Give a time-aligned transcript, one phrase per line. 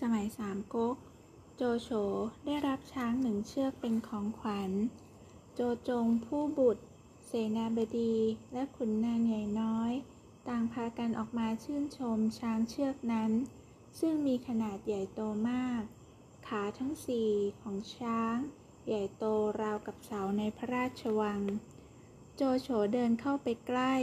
[0.00, 0.96] สมัยสามก๊ก
[1.56, 1.88] โจโฉ
[2.44, 4.70] ได้รับช้างหนึ่งเชือกเป็นของขวัญ
[5.54, 6.84] โจจงผู้บุตร
[7.26, 8.16] เสนาบดี
[8.52, 9.92] และขุนนางใหญ่น้อย
[10.48, 13.32] ต่างพากันออกมาชื่นชมช้างเชือกนั้น
[13.98, 15.20] ซึ่งมีขนาดใหญ่โต
[15.50, 15.82] มาก
[16.46, 18.36] ขาทั้งสี่ของช้าง
[18.86, 19.24] ใหญ่โต
[19.60, 21.40] ราวกับเสาในพระราชวัง
[22.36, 23.94] โจโฉเดินเข้าไปใกล้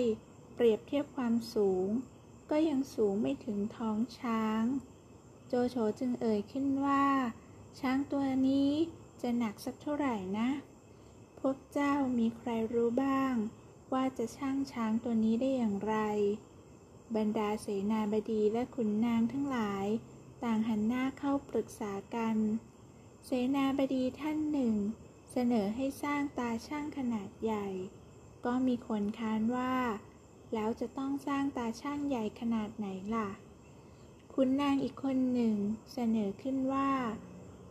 [0.56, 1.88] เปรียบเทียบความสูง
[2.50, 4.64] ก็ยังสูงไม่ถึงท้องช้าง
[5.48, 7.06] โจโฉจึงเอ่ยขึ้นว่า
[7.80, 8.72] ช้างตัวนี้
[9.22, 10.50] จะหนักสักเท่าไหร่นะ
[11.40, 13.34] พวกเจ้ามีใครรู้บ้าง
[13.94, 15.96] ว่าจะช่างช้างตัวนี้ได้อย่างไร
[17.16, 19.86] บรรดาเสนาบดีและขุนนางทั้งหลาย
[20.44, 22.36] ต่างหันหน้าเข้าปรึกษากัน
[23.26, 24.76] เสนาบดีท่านหนึ่ง
[25.32, 27.68] เสนอให้สร้างตาช่างขนาดใหญ่
[28.46, 29.76] ก็มีคนค้านว่า
[30.54, 33.30] แล้วจะต้องสร้างตาช่างใหญ่ขนาดไหนล่ะ
[34.38, 35.56] คุณนางอีกคนหนึ่ง
[35.94, 36.92] เสนอขึ้นว่า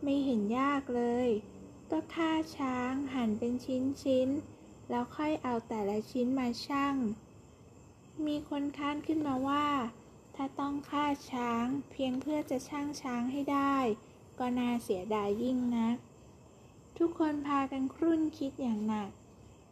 [0.03, 1.29] ไม่เห็นยากเลย
[1.91, 6.95] ก็ฆ่าช้างหั่นเป็นชิ้นชิ้นๆ แล้วค่อยเอาแต่ละชิ้นมาชั่ง
[8.25, 9.67] มีคนค้านขึ้นมาว่า
[10.35, 13.77] ถ้าต้องฆ่าช้างเพียงเพื่อจะชั่งช้างให้ได้
[14.39, 15.97] ก็น่าเสียดายยิ่งนัก
[16.97, 19.09] ทุกคนพากันครุ่นคิดอย่างหนัก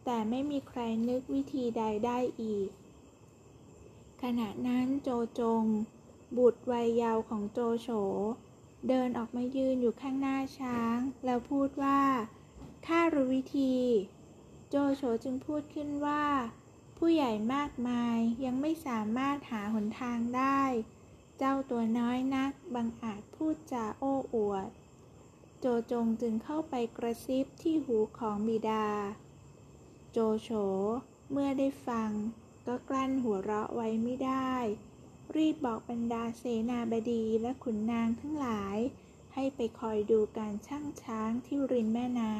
[0.04, 2.68] แต่ไม่มีใครนึกวิธีใดได้อีก
[4.22, 5.08] ขณะนั้นโจ
[5.40, 5.64] จง
[6.36, 7.88] บุตรวัยเยาว์ของโจโฉ
[8.88, 12.02] เดินออกมายืนอยู่ข้างหน้าช้าง แล้วพูดว่า
[12.86, 13.76] ข้ารู้วิธี
[14.70, 16.24] โจโฉจึงพูดขึ้นว่า
[16.98, 20.62] ผู้ใหญ่มากมายยังไม่สามารถหาหนทางได้
[21.38, 24.68] เจ้าตัวน้อยนักบังอาจพูดจาโอ้อวด
[25.60, 28.86] โจจงจึงเข้าไปกระซิบที่หูของบิดา
[30.12, 30.50] โจโฉ
[31.30, 32.10] เมื่อได้ฟัง
[32.66, 34.54] ก็กลั้นหัวเราะไว้ไม่ได้
[35.36, 38.76] รีบบอกบรรดาเสนาบดีและขุนนางทั้งหลาย
[39.34, 42.36] ให้ไปคอยดูการช่างช้างที่ริมแม่น้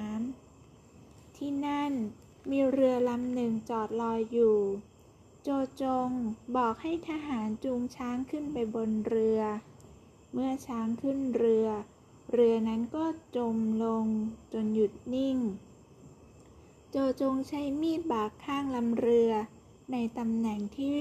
[0.66, 1.92] ำที่นั่น
[2.50, 4.58] มีเรือลำหนึ่งจอดลอยอยู่
[5.42, 5.48] โจ
[5.82, 6.10] จง
[6.56, 9.40] บอกให้ทหารจูงช้างขึ้นไปบนเรือ
[10.32, 11.66] เมื่อช้างขึ้นเรือ
[12.32, 13.04] เรือนั้นก็
[13.36, 14.06] จมลง
[14.52, 15.38] จนหยุดนิ่ง
[16.90, 19.30] โจจงใช้มีดบากข้างลำเรือ
[19.92, 20.98] ในตำแหน่งที่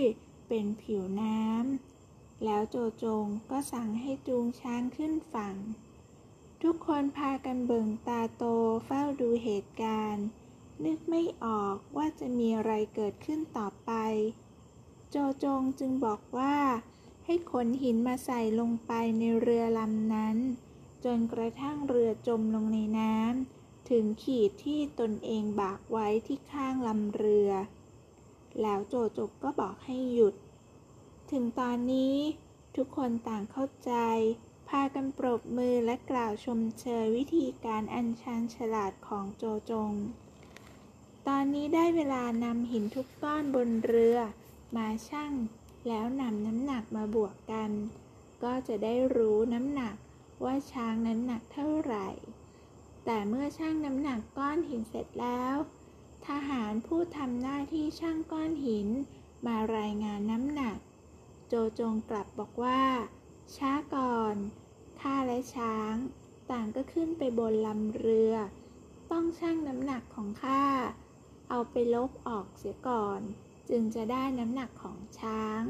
[0.54, 5.56] เป็นผิวน้ำ แล้วโจจงก็สั่งให้จูงช้างขึ้นฝั่ง
[6.64, 8.44] ทุกคนพากันเบิ่งตาโต
[8.86, 10.26] เฝ้าดูเหตุการณ์
[10.86, 13.92] นึกไม่ออกว่าจะมีอะไรเกิดขึ้นต่อไป
[15.10, 16.56] โจจงจึงบอกว่า
[17.26, 20.38] ให้ขนหินมาใส่ลงไปในเรือลำนั้น
[21.06, 27.52] จนกระทั่งเรือจมลงในน้ำถึงขีดที่ตนเองบากไว้ที่ข้างลำเรือ
[28.62, 30.36] แล้วโจโจกก็บอกให้หยุด
[31.32, 32.16] ถึงตอนนี้
[32.76, 33.94] ทุกคนต่างเข้าใจ
[34.70, 39.92] พากันปรบมือและกล่าวชมเชยวิธีการอัญชันฉลาดของโจจง
[41.28, 44.18] ตอนนี้ได้เวลานำหินทุกก้อนบนเรือ
[44.76, 45.34] มาชั่ง
[45.88, 47.72] แล้วนำน้ำหนักมาบวกกัน
[48.44, 49.96] ก็จะได้รู้น้ำหนัก
[50.44, 52.08] ว่าช้างนั้นหนักเท่าไหร่
[53.06, 55.56] แต่เมื่อชั่งน้ำหนักก้อนหินเสร็จแล้ว
[56.28, 58.88] ทหารผู้ทำหน้าที่ชั่งก้อนหิน
[59.46, 60.78] มารายงานน้ำหนัก
[61.48, 62.84] โจจงกลับบอกว่า
[63.56, 64.36] ช้าก่อน
[65.00, 65.94] ข้าและช้าง
[66.52, 68.36] ต่างก็ขึ้นไปบนลำเรือ
[69.12, 70.66] ต้องชั่งน้ำหนักของข้า
[71.50, 73.22] เอาไปลบออกเสียก่อน
[73.70, 75.62] จึงจะได้น้ำหนักของช้าง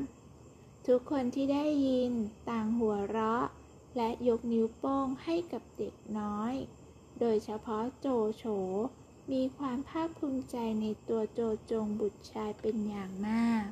[0.87, 2.11] ทุกคนที่ได้ยิน
[2.49, 3.45] ต่างหัวเราะ
[3.97, 6.53] และยกนิ้วโป้งให้กับเด็กน้อย
[7.19, 8.43] โดยเฉพาะโจโฉ
[9.31, 11.39] มีความภาคภูมิใจในตัวโจ
[11.71, 13.67] จงบุตรชายเป็นอย่างมาก